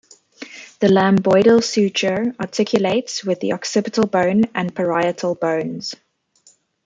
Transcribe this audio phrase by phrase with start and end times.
[0.79, 5.93] The lambdoidal suture articulates with the occipital bone and parietal bones.